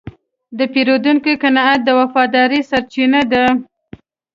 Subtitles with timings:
[0.57, 3.45] د پیرودونکي قناعت د وفادارۍ سرچینه ده.